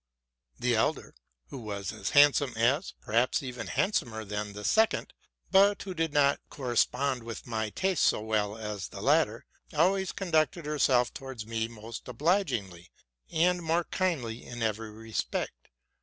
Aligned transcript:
The 0.59 0.73
elder, 0.75 1.13
who 1.49 1.59
was 1.59 1.93
as 1.93 2.09
handsome 2.09 2.53
as, 2.57 2.95
perhaps 3.01 3.43
even 3.43 3.67
handsomer 3.67 4.25
than, 4.25 4.53
the 4.53 4.63
second, 4.63 5.13
but 5.51 5.83
who 5.83 5.93
did 5.93 6.11
not 6.11 6.39
correspond 6.49 7.21
with 7.21 7.45
my 7.45 7.69
taste 7.69 8.05
so 8.05 8.19
well 8.19 8.57
as 8.57 8.89
RELATING 8.89 8.89
TO 8.89 8.95
MY 8.97 9.01
LIFE. 9.01 9.25
325 9.69 9.75
the 9.75 9.77
latter, 9.77 9.85
always 9.85 10.11
conducted 10.11 10.65
herself 10.65 11.13
towards 11.13 11.45
me 11.45 11.67
more 11.67 11.91
obli 11.91 12.43
gingly, 12.43 12.87
and 13.31 13.61
more 13.61 13.83
kindly 13.83 14.43
in 14.43 14.63
every 14.63 14.89
respect. 14.89 15.67